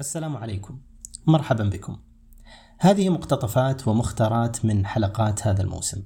السلام 0.00 0.36
عليكم. 0.36 0.78
مرحبا 1.26 1.64
بكم. 1.64 1.96
هذه 2.78 3.08
مقتطفات 3.08 3.88
ومختارات 3.88 4.64
من 4.64 4.86
حلقات 4.86 5.46
هذا 5.46 5.62
الموسم. 5.62 6.02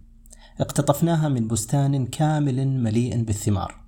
اقتطفناها 0.60 1.28
من 1.28 1.48
بستان 1.48 2.06
كامل 2.06 2.68
مليء 2.68 3.22
بالثمار. 3.24 3.80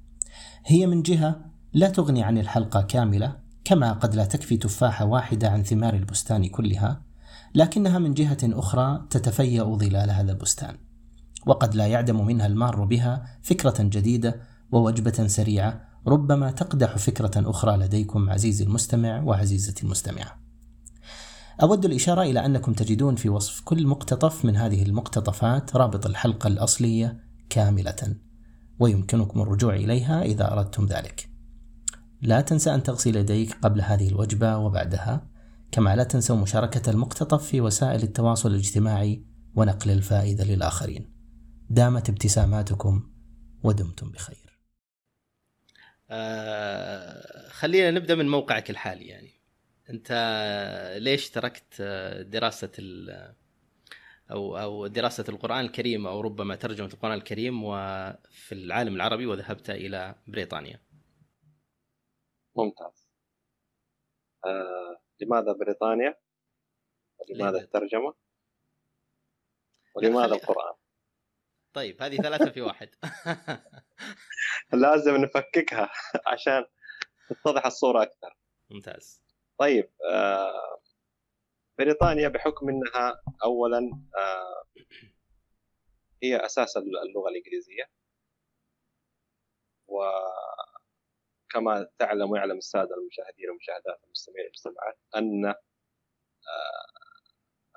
هي 0.66 0.86
من 0.86 1.02
جهة 1.02 1.40
لا 1.72 1.88
تغني 1.88 2.22
عن 2.22 2.38
الحلقة 2.38 2.82
كاملة 2.82 3.36
كما 3.64 3.92
قد 3.92 4.14
لا 4.14 4.24
تكفي 4.24 4.56
تفاحة 4.56 5.04
واحدة 5.04 5.50
عن 5.50 5.62
ثمار 5.62 5.94
البستان 5.94 6.46
كلها 6.48 7.02
لكنها 7.54 7.98
من 7.98 8.14
جهة 8.14 8.38
أخرى 8.42 9.06
تتفيأ 9.10 9.64
ظلال 9.64 10.10
هذا 10.10 10.32
البستان. 10.32 10.76
وقد 11.46 11.74
لا 11.74 11.86
يعدم 11.86 12.26
منها 12.26 12.46
المار 12.46 12.84
بها 12.84 13.38
فكرة 13.42 13.82
جديدة 13.82 14.40
ووجبة 14.72 15.26
سريعة 15.26 15.89
ربما 16.06 16.50
تقدح 16.50 16.98
فكرة 16.98 17.30
أخرى 17.36 17.76
لديكم 17.76 18.30
عزيزي 18.30 18.64
المستمع 18.64 19.22
وعزيزتي 19.22 19.82
المستمعة. 19.82 20.40
أود 21.62 21.84
الإشارة 21.84 22.22
إلى 22.22 22.46
أنكم 22.46 22.72
تجدون 22.72 23.14
في 23.14 23.28
وصف 23.28 23.60
كل 23.60 23.86
مقتطف 23.86 24.44
من 24.44 24.56
هذه 24.56 24.82
المقتطفات 24.82 25.76
رابط 25.76 26.06
الحلقة 26.06 26.46
الأصلية 26.46 27.20
كاملة، 27.50 28.16
ويمكنكم 28.78 29.40
الرجوع 29.40 29.74
إليها 29.74 30.22
إذا 30.22 30.52
أردتم 30.52 30.86
ذلك. 30.86 31.28
لا 32.22 32.40
تنسى 32.40 32.74
أن 32.74 32.82
تغسل 32.82 33.16
يديك 33.16 33.56
قبل 33.62 33.80
هذه 33.80 34.08
الوجبة 34.08 34.56
وبعدها، 34.56 35.26
كما 35.72 35.96
لا 35.96 36.04
تنسوا 36.04 36.36
مشاركة 36.36 36.90
المقتطف 36.90 37.46
في 37.46 37.60
وسائل 37.60 38.02
التواصل 38.02 38.50
الاجتماعي 38.50 39.24
ونقل 39.54 39.90
الفائدة 39.90 40.44
للآخرين. 40.44 41.12
دامت 41.70 42.08
ابتساماتكم 42.08 43.02
ودمتم 43.62 44.10
بخير. 44.10 44.49
آه 46.10 47.48
خلينا 47.48 47.90
نبدأ 47.90 48.14
من 48.14 48.28
موقعك 48.28 48.70
الحالي 48.70 49.06
يعني. 49.06 49.40
أنت 49.90 50.12
ليش 50.98 51.30
تركت 51.30 51.82
دراسة 52.26 52.70
أو 54.30 54.58
أو 54.58 54.86
دراسة 54.86 55.24
القرآن 55.28 55.60
الكريم 55.60 56.06
أو 56.06 56.20
ربما 56.20 56.54
ترجمة 56.54 56.86
القرآن 56.94 57.12
الكريم 57.12 57.64
وفي 57.64 58.52
العالم 58.52 58.94
العربي 58.94 59.26
وذهبت 59.26 59.70
إلى 59.70 60.14
بريطانيا؟ 60.26 60.80
ممتاز. 62.56 63.08
آه 64.44 65.00
لماذا 65.20 65.52
بريطانيا؟ 65.52 66.14
ولماذا 67.18 67.58
الترجمة؟ 67.58 68.14
ولماذا 69.94 70.34
القرآن؟ 70.34 70.74
طيب 71.72 72.02
هذه 72.02 72.16
ثلاثة 72.16 72.50
في 72.50 72.60
واحد. 72.60 72.88
لازم 74.72 75.16
نفككها 75.16 75.90
عشان 76.32 76.66
تتضح 77.30 77.66
الصورة 77.66 78.02
أكثر. 78.02 78.36
ممتاز. 78.70 79.22
طيب 79.58 79.90
آه 80.10 80.80
بريطانيا 81.78 82.28
بحكم 82.28 82.68
أنها 82.68 83.22
أولا 83.44 83.78
آه 84.18 84.64
هي 86.22 86.36
أساس 86.36 86.76
اللغة 86.76 87.28
الإنجليزية. 87.28 87.90
وكما 89.88 90.20
تعلم 91.98 92.30
ويعلم 92.30 92.58
السادة 92.58 92.94
المشاهدين 92.94 93.48
والمشاهدات 93.50 94.04
المستمعين 94.04 94.44
والمستمعات 94.44 94.98
أن 95.16 95.46
آه 95.46 95.54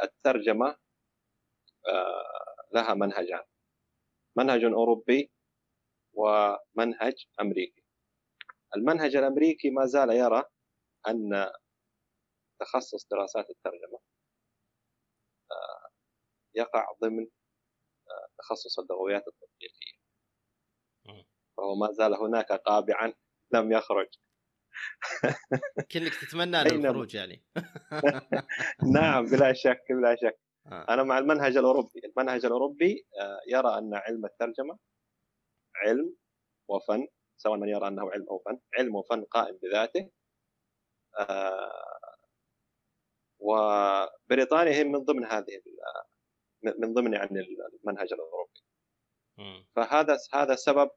الترجمة 0.03 0.78
آه 1.88 2.66
لها 2.73 2.94
منهجان. 2.94 3.44
منهج 4.38 4.63
أوروبي 4.63 5.31
ومنهج 6.14 7.25
أمريكي. 7.42 7.83
المنهج 8.75 9.16
الأمريكي 9.16 9.69
ما 9.69 9.86
زال 9.86 10.09
يرى 10.09 10.44
أن 11.08 11.52
تخصص 12.59 13.08
دراسات 13.11 13.50
الترجمة 13.50 14.00
آه، 15.52 15.89
يقع 16.56 16.88
ضمن 17.03 17.28
آه، 18.09 18.28
تخصص 18.38 18.80
اللغويات 18.80 19.23
التطبيقية. 19.28 20.03
فهو 21.57 21.75
ما 21.75 21.91
زال 21.91 22.13
هناك 22.13 22.51
قابعا 22.51 23.13
لم 23.53 23.72
يخرج. 23.72 24.07
كلك 25.94 26.16
تتمنى 26.16 26.63
له 26.63 26.75
الخروج 26.75 27.16
يعني. 27.16 27.44
نعم 28.95 29.25
بلا 29.25 29.53
شك 29.53 29.85
بلا 29.90 30.16
شك. 30.16 30.40
آه. 30.66 30.85
أنا 30.90 31.03
مع 31.03 31.18
المنهج 31.18 31.57
الأوروبي. 31.57 32.01
المنهج 32.06 32.45
الأوروبي 32.45 33.07
آه، 33.22 33.40
يرى 33.47 33.78
أن 33.78 33.94
علم 33.94 34.25
الترجمة 34.25 34.78
علم 35.75 36.16
وفن 36.67 37.07
سواء 37.38 37.57
من 37.57 37.69
يرى 37.69 37.88
أنه 37.88 38.11
علم 38.11 38.28
أو 38.29 38.39
فن 38.39 38.59
علم 38.79 38.95
وفن 38.95 39.23
قائم 39.23 39.57
بذاته. 39.63 40.09
آه، 41.19 42.17
وبريطانيا 43.39 44.72
هي 44.73 44.83
من 44.83 45.00
ضمن 45.00 45.25
هذه 45.25 45.62
من 46.79 46.94
ضمن 46.94 47.13
يعني 47.13 47.39
المنهج 47.83 48.13
الأوروبي. 48.13 48.62
فهذا 49.75 50.17
هذا 50.33 50.56
سبب 50.56 50.89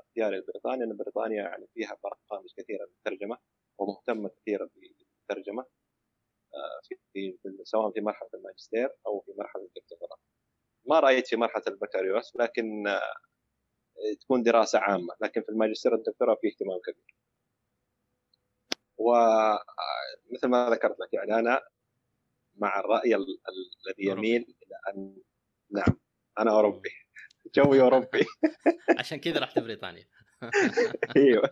اختياري 0.00 0.36
لبريطانيا 0.38 0.84
ان 0.84 0.96
بريطانيا 0.96 1.42
يعني 1.42 1.66
فيها 1.74 1.96
برامج 2.30 2.48
كثيرة 2.56 2.84
للترجمة 2.86 3.38
ومهتمة 3.78 4.28
كثيرا 4.28 4.68
بالترجمة 4.76 5.64
في 7.12 7.38
سواء 7.64 7.92
في 7.92 8.00
مرحلة 8.00 8.28
الماجستير 8.34 8.90
أو 9.06 9.20
في 9.20 9.32
مرحلة 9.38 9.62
الدكتوراه. 9.62 10.18
ما 10.84 11.00
رأيت 11.00 11.26
في 11.26 11.36
مرحلة 11.36 11.62
البكالوريوس 11.68 12.36
لكن 12.36 12.86
آه، 12.88 13.14
تكون 14.28 14.42
دراسة 14.42 14.78
عامة 14.78 15.14
لكن 15.20 15.42
في 15.42 15.48
الماجستير 15.48 15.92
والدكتوراه 15.94 16.34
في 16.40 16.48
اهتمام 16.48 16.78
كبير. 16.84 17.16
ومثل 18.98 20.44
آه، 20.44 20.48
ما 20.48 20.70
ذكرت 20.70 21.00
لك 21.00 21.12
يعني 21.12 21.34
أنا 21.34 21.60
مع 22.56 22.80
الرأي 22.80 23.14
الذي 23.14 24.10
يميل 24.10 24.42
إلى 24.42 24.76
أن 24.88 25.16
نعم 25.70 26.00
أنا 26.38 26.50
أوروبي. 26.50 26.90
جوي 27.54 27.80
أوروبي. 27.80 28.26
عشان 28.98 29.20
كذا 29.20 29.40
رحت 29.40 29.58
بريطانيا. 29.58 30.08
أيوه. 31.16 31.50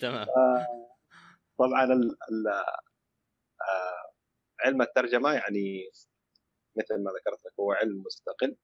تمام. 0.00 0.26
آه، 0.28 0.66
طبعا 1.58 1.84
ال 1.84 2.16
علم 4.60 4.82
الترجمة 4.82 5.32
يعني 5.32 5.90
مثل 6.76 6.94
ما 7.02 7.10
ذكرت 7.10 7.46
لك 7.46 7.52
هو 7.60 7.72
علم 7.72 8.02
مستقل. 8.06 8.56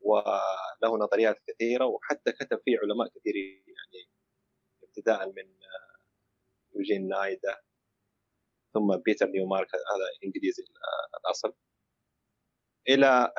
وله 0.00 0.96
نظريات 0.98 1.36
كثيرة 1.46 1.84
وحتى 1.86 2.32
كتب 2.32 2.60
فيه 2.64 2.78
علماء 2.78 3.08
كثيرين 3.08 3.64
يعني 3.66 4.08
ابتداء 4.82 5.26
من 5.26 5.54
يوجين 6.74 7.08
نايدا 7.08 7.56
ثم 8.74 8.96
بيتر 8.96 9.26
نيومارك 9.26 9.74
هذا 9.74 10.24
إنجليزي 10.24 10.64
الأصل. 11.20 11.54
إلى 12.88 13.32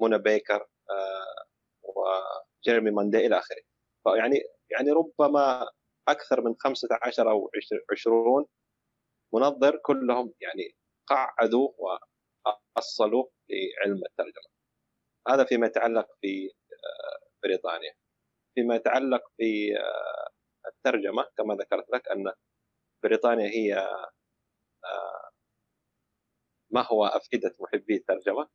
منى 0.00 0.18
بيكر 0.18 0.68
آه، 0.90 1.44
وجيرمي 1.82 2.90
ماندي 2.90 3.26
إلى 3.26 3.38
آخره. 3.38 3.62
فيعني 4.04 4.42
يعني 4.70 4.90
ربما 4.90 5.68
أكثر 6.08 6.40
من 6.40 6.54
15 6.58 7.30
أو 7.30 7.50
20 7.90 8.46
منظر 9.34 9.76
كلهم 9.76 10.34
يعني 10.40 10.74
قعدوا 11.06 11.68
واصلوا 12.78 13.24
لعلم 13.50 14.02
الترجمة. 14.04 14.50
هذا 15.28 15.44
فيما 15.44 15.66
يتعلق 15.66 16.06
في 16.20 16.50
آه، 16.72 17.28
بريطانيا. 17.42 17.94
فيما 18.54 18.76
يتعلق 18.76 19.22
في 19.36 19.76
آه، 19.78 20.28
الترجمة 20.68 21.26
كما 21.36 21.54
ذكرت 21.54 21.90
لك 21.94 22.08
أن 22.08 22.32
بريطانيا 23.02 23.46
هي 23.46 23.78
آه، 24.84 25.30
ما 26.70 26.86
هو 26.86 27.06
أفئدة 27.06 27.56
محبي 27.60 27.96
الترجمة. 27.96 28.48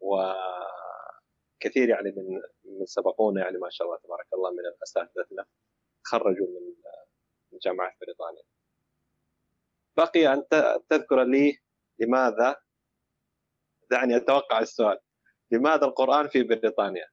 وكثير 0.00 1.88
يعني 1.88 2.10
من 2.16 2.42
من 2.64 2.86
سبقونا 2.86 3.40
يعني 3.44 3.58
ما 3.58 3.70
شاء 3.70 3.86
الله 3.86 3.98
تبارك 3.98 4.26
الله 4.34 4.50
من 4.50 4.58
اساتذتنا 4.82 5.46
تخرجوا 6.04 6.46
من 7.52 7.58
جامعات 7.62 7.92
بريطانيا. 8.00 8.42
بقي 9.96 10.32
أن 10.32 10.48
تذكر 10.90 11.24
لي 11.24 11.58
لماذا 11.98 12.65
دعني 13.90 14.16
أتوقع 14.16 14.58
السؤال. 14.58 14.98
لماذا 15.50 15.84
القرآن 15.84 16.28
في 16.28 16.42
بريطانيا؟ 16.42 17.06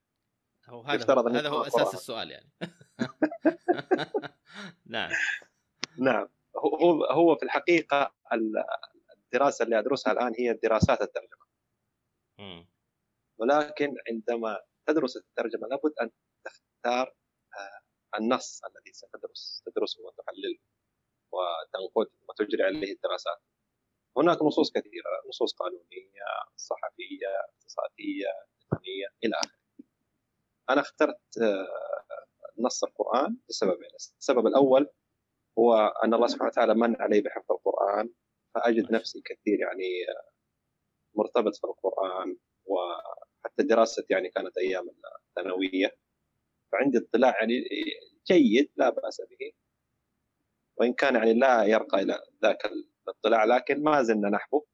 هو 0.68 0.82
هذا 0.82 1.14
هو 1.14 1.28
هذا 1.28 1.48
هو 1.48 1.62
أساس 1.62 1.94
السؤال 1.94 2.30
يعني. 2.30 2.50
نعم. 4.86 5.10
نعم. 5.98 6.28
هو 6.56 7.04
هو 7.04 7.36
في 7.36 7.42
الحقيقة 7.42 8.14
الدراسة 9.12 9.64
اللي 9.64 9.78
أدرسها 9.78 10.12
الآن 10.12 10.32
هي 10.38 10.52
دراسات 10.52 11.02
الترجمة. 11.02 11.44
ولكن 13.38 13.94
عندما 14.10 14.60
تدرس 14.86 15.16
الترجمة 15.16 15.68
لابد 15.68 15.92
أن 16.02 16.10
تختار 16.44 17.14
آه، 17.54 18.18
النص 18.18 18.60
الذي 18.64 18.92
ستدرس 18.92 19.62
تدرسه 19.66 20.02
وتحلله 20.02 20.58
وتنقد 21.32 22.06
وتجري 22.28 22.62
عليه 22.62 22.92
الدراسات. 22.92 23.38
هناك 24.16 24.42
نصوص 24.42 24.72
كثيرة 24.72 25.10
نصوص 25.28 25.54
قانونية 25.54 26.24
صحفية 26.56 27.26
اقتصادية 27.48 28.26
تقنية 28.60 29.06
إلى 29.24 29.36
آخره. 29.36 29.64
أنا 30.70 30.80
اخترت 30.80 31.38
آه، 31.42 31.66
نص 32.58 32.84
القرآن 32.84 33.36
لسببين 33.50 33.90
السبب 33.94 34.46
الأول 34.46 34.88
هو 35.58 35.74
أن 36.04 36.14
الله 36.14 36.26
سبحانه 36.26 36.48
وتعالى 36.48 36.74
من 36.74 37.02
علي 37.02 37.20
بحفظ 37.20 37.52
القرآن 37.52 38.10
فأجد 38.54 38.92
نفسي 38.92 39.20
كثير 39.24 39.60
يعني 39.60 40.06
مرتبط 41.14 41.56
في 41.56 41.64
القرآن 41.64 42.36
وحتى 42.64 43.62
دراستي 43.62 44.06
يعني 44.10 44.30
كانت 44.30 44.58
أيام 44.58 44.90
الثانوية. 45.28 45.96
فعندي 46.72 46.98
اطلاع 46.98 47.40
يعني 47.40 47.54
جيد 48.26 48.70
لا 48.76 48.90
بأس 48.90 49.20
به. 49.20 49.52
وإن 50.76 50.92
كان 50.92 51.14
يعني 51.14 51.34
لا 51.34 51.64
يرقى 51.64 52.02
إلى 52.02 52.22
ذاك 52.42 52.66
الاطلاع 53.08 53.44
لكن 53.44 53.82
ما 53.82 54.02
زلنا 54.02 54.28
نحبه 54.30 54.64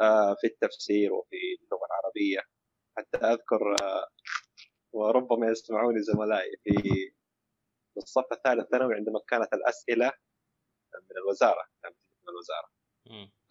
آه، 0.00 0.34
في 0.40 0.46
التفسير 0.46 1.12
وفي 1.12 1.36
اللغة 1.62 1.86
العربية. 1.86 2.40
حتى 2.98 3.16
أذكر 3.18 3.74
آه، 3.82 4.08
وربما 4.92 5.50
يسمعوني 5.50 6.02
زملائي 6.02 6.56
في 6.64 7.12
الصف 7.96 8.32
الثالث 8.32 8.70
ثانوي 8.70 8.94
عندما 8.94 9.20
كانت 9.28 9.54
الأسئلة 9.54 10.12
من 10.94 11.16
الوزارة 11.16 11.68
من 11.84 12.28
الوزارة. 12.28 12.68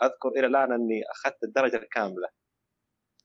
أذكر 0.04 0.30
إلى 0.30 0.48
الآن 0.48 0.72
أني 0.74 1.04
أخذت 1.12 1.44
الدرجة 1.44 1.76
الكامله 1.78 2.30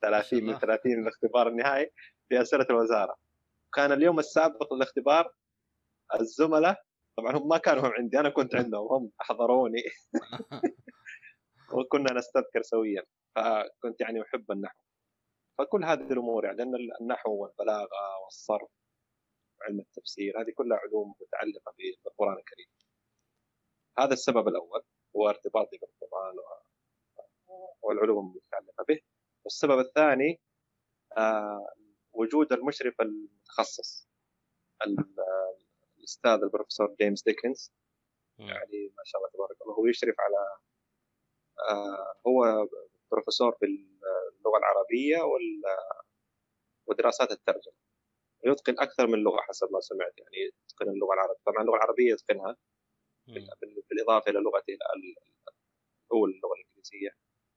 30 0.03 0.45
من 0.45 0.59
30 0.59 0.93
من 0.97 1.03
الاختبار 1.03 1.49
النهائي 1.49 1.91
في 2.29 2.43
أسئلة 2.43 2.67
الوزارة. 2.71 3.17
كان 3.75 3.93
اليوم 3.93 4.19
السابق 4.19 4.75
للاختبار 4.75 5.35
الزملاء 6.21 6.83
طبعا 7.17 7.37
هم 7.37 7.49
ما 7.49 7.59
كانوا 7.59 7.83
هم 7.83 7.93
عندي 7.93 8.21
أنا 8.21 8.29
كنت 8.29 8.55
عندهم 8.55 8.93
هم 8.93 9.13
حضروني 9.19 9.83
وكنا 11.75 12.13
نستذكر 12.13 12.63
سويا 12.63 13.03
فكنت 13.37 14.01
يعني 14.01 14.23
أحب 14.23 14.53
النحو. 14.53 14.79
فكل 15.59 15.85
هذه 15.85 16.13
الأمور 16.13 16.45
يعني 16.45 16.57
لأن 16.57 16.75
النحو 17.01 17.31
والبلاغة 17.31 18.19
والصرف 18.25 18.71
وعلم 19.61 19.81
التفسير 19.81 20.41
هذه 20.41 20.53
كلها 20.55 20.79
علوم 20.79 21.15
متعلقة 21.21 21.75
بالقرآن 22.05 22.39
الكريم. 22.39 22.67
هذا 23.99 24.13
السبب 24.13 24.49
الأول 24.49 24.83
هو 25.17 25.29
ارتباطي 25.29 25.79
بالقرآن 25.79 26.35
والعلوم 27.83 28.31
المتعلقة 28.31 28.85
به. 28.89 29.01
والسبب 29.45 29.79
الثاني 29.79 30.41
آه، 31.19 31.75
وجود 32.13 32.53
المشرف 32.53 33.01
المتخصص 33.01 34.09
الأستاذ 36.05 36.43
البروفيسور 36.43 36.95
جيمس 37.01 37.23
ديكنز. 37.25 37.73
يعني 38.39 38.93
ما 38.97 39.03
شاء 39.05 39.21
الله 39.21 39.31
تبارك 39.33 39.63
الله 39.63 39.75
هو 39.75 39.87
يشرف 39.87 40.15
على 40.21 40.59
آه، 41.71 42.15
هو 42.27 42.69
بروفيسور 43.11 43.53
في 43.53 43.65
اللغة 43.67 44.59
العربية 44.59 45.19
ودراسات 46.87 47.31
الترجمة. 47.31 47.75
يتقن 48.45 48.75
أكثر 48.81 49.07
من 49.07 49.19
لغة 49.19 49.41
حسب 49.41 49.69
ما 49.73 49.81
سمعت 49.81 50.19
يعني 50.19 50.37
يتقن 50.69 50.89
اللغة 50.91 51.15
العربية. 51.15 51.41
طبعا 51.47 51.63
اللغة 51.63 51.77
العربية 51.77 52.13
يتقنها 52.13 52.57
بالإضافة 53.91 54.31
إلى 54.31 54.41
لغته 54.41 54.73
الاولى 56.11 56.35
اللغة 56.37 56.55
الإنجليزية 56.55 57.11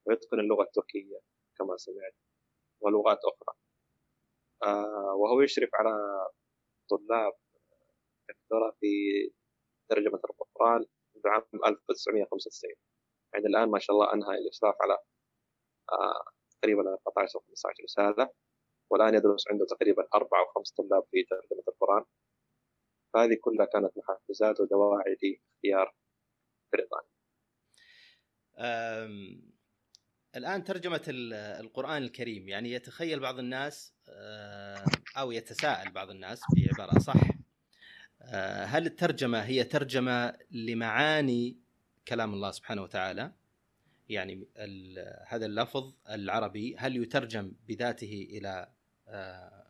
ويتقن 0.06 0.40
اللغة 0.40 0.64
التركية 0.64 1.20
كما 1.58 1.78
سمعت 1.78 2.16
ولغات 2.82 3.20
أخرى. 3.26 3.56
آه، 4.64 5.16
وهو 5.16 5.42
يشرف 5.42 5.70
على 5.74 5.92
طلاب 6.90 7.34
دكتوراه 8.30 8.72
في 8.80 8.88
ترجمة 9.90 10.20
القرآن 10.30 10.86
منذ 11.16 11.28
عام 11.28 11.44
1995 11.68 12.72
يعني 13.34 13.46
الآن 13.46 13.70
ما 13.70 13.80
شاء 13.80 13.96
الله 13.96 14.14
أنهى 14.14 14.38
الإشراف 14.38 14.76
على 14.82 14.98
آه، 15.92 16.26
تقريبا 16.62 16.82
14 16.82 17.36
أو 17.36 17.42
15 17.42 17.84
رسالة 17.84 18.30
والآن 18.92 19.16
يدرس 19.16 19.48
عنده 19.52 19.66
تقريبا 19.66 20.08
أربع 20.16 20.40
أو 20.40 20.46
خمس 20.46 20.72
طلاب 20.72 21.04
في 21.12 21.24
ترجمة 21.24 21.64
القرآن. 21.68 22.06
فهذه 23.14 23.38
كلها 23.42 23.66
كانت 23.66 23.92
محفزات 23.98 24.60
ودواعي 24.60 25.18
لاختيار 25.24 25.96
بريطانيا. 26.74 27.18
الآن 30.36 30.64
ترجمة 30.64 31.02
القرآن 31.60 32.04
الكريم 32.04 32.50
يعني 32.50 32.72
يتخيل 32.72 33.20
بعض 33.20 33.40
الناس 33.40 33.94
أو 35.18 35.32
يتساءل 35.32 35.92
بعض 35.92 36.10
الناس 36.10 36.42
بعباره 36.56 36.98
اصح 36.98 37.16
آه، 37.16 37.47
هل 38.66 38.86
الترجمة 38.86 39.40
هي 39.40 39.64
ترجمة 39.64 40.38
لمعاني 40.52 41.58
كلام 42.08 42.34
الله 42.34 42.52
سبحانه 42.52 42.84
وتعالى 42.84 43.32
يعني 44.10 44.48
هذا 45.28 45.46
اللفظ 45.46 45.94
العربي 46.10 46.76
هل 46.78 46.96
يترجم 46.96 47.52
بذاته 47.68 48.28
إلى 48.30 48.72
آه، 49.08 49.68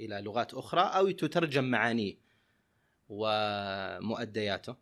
إلى 0.00 0.20
لغات 0.20 0.54
أخرى 0.54 0.80
أو 0.80 1.10
تترجم 1.10 1.64
معانيه 1.64 2.16
ومؤدياته 3.08 4.76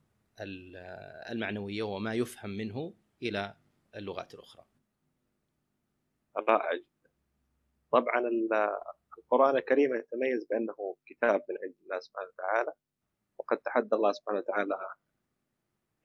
المعنوية 1.30 1.82
وما 1.82 2.14
يفهم 2.14 2.50
منه 2.50 2.94
إلى 3.22 3.54
اللغات 3.96 4.34
الأخرى. 4.34 4.64
رائع 6.36 6.80
طبعا 7.92 8.20
القرآن 9.18 9.56
الكريم 9.56 9.94
يتميز 9.94 10.46
بأنه 10.50 10.96
كتاب 11.06 11.40
من 11.48 11.56
عند 11.64 11.74
الله 11.82 11.98
سبحانه 12.00 12.28
وتعالى 12.28 12.72
وقد 13.38 13.58
تحدى 13.58 13.96
الله 13.96 14.12
سبحانه 14.12 14.38
وتعالى 14.38 14.76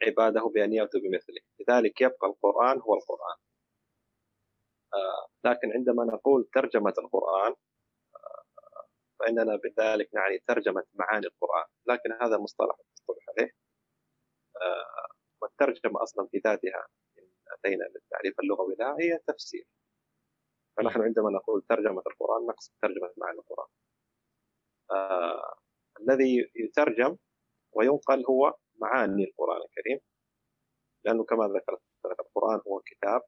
عباده 0.03 0.41
بأن 0.41 0.73
يأتوا 0.73 0.99
بمثله. 0.99 1.41
لذلك 1.59 2.01
يبقى 2.01 2.27
القرآن 2.27 2.79
هو 2.81 2.93
القرآن. 2.93 3.37
آه 4.93 5.27
لكن 5.43 5.71
عندما 5.73 6.03
نقول 6.05 6.49
ترجمة 6.53 6.93
القرآن 6.97 7.55
آه 8.15 8.43
فإننا 9.19 9.55
بذلك 9.55 10.09
نعني 10.15 10.39
ترجمة 10.47 10.83
معاني 10.93 11.25
القرآن. 11.27 11.65
لكن 11.87 12.11
هذا 12.21 12.37
مصطلح 12.37 12.75
مصطلح 12.93 13.25
عليه. 13.29 13.51
آه 14.61 15.09
والترجمة 15.41 16.03
أصلا 16.03 16.27
في 16.31 16.37
ذاتها 16.37 16.87
إن 17.19 17.31
أتينا 17.47 17.83
للتعريف 17.83 18.39
اللغوي 18.39 18.75
لها 18.79 18.95
هي 18.99 19.19
تفسير. 19.27 19.65
فنحن 20.79 21.01
عندما 21.01 21.29
نقول 21.29 21.61
ترجمة 21.69 22.03
القرآن 22.07 22.45
نقصد 22.47 22.73
ترجمة 22.81 23.13
معاني 23.17 23.39
القرآن. 23.39 23.67
آه 24.91 25.55
الذي 25.99 26.51
يترجم 26.55 27.17
وينقل 27.71 28.25
هو 28.25 28.55
معاني 28.81 29.23
القرآن 29.23 29.61
الكريم. 29.61 29.99
لأنه 31.05 31.23
كما 31.23 31.47
ذكرت 31.47 31.81
القرآن 32.19 32.61
هو 32.67 32.79
كتاب 32.79 33.21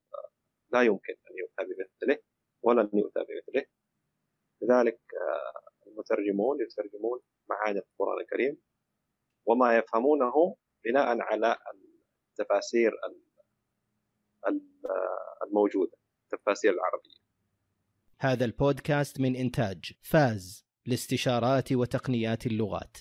لا 0.73 0.81
يمكن 0.81 1.13
أن 1.13 1.37
يؤتى 1.37 1.63
بمثله 1.63 2.23
ولن 2.63 2.89
يؤتى 2.93 3.19
بمثله. 3.19 3.65
لذلك 4.61 4.99
آه، 5.21 5.87
المترجمون 5.87 6.61
يترجمون 6.61 7.19
معاني 7.49 7.79
القرآن 7.79 8.21
الكريم 8.21 8.61
وما 9.45 9.77
يفهمونه 9.77 10.55
بناء 10.85 11.21
على 11.21 11.57
التفاسير 12.29 12.93
الموجودة 15.43 15.97
التفاسير 16.33 16.73
العربية. 16.73 17.30
هذا 18.23 18.45
البودكاست 18.45 19.19
من 19.19 19.35
إنتاج 19.35 19.91
فاز 20.01 20.65
لاستشارات 20.85 21.71
وتقنيات 21.71 22.45
اللغات. 22.45 22.97